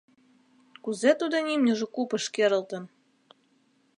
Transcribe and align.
Кузе 0.83 1.11
тудын 1.19 1.45
имньыже 1.53 1.87
купыш 1.95 2.25
керылтын? 2.35 2.83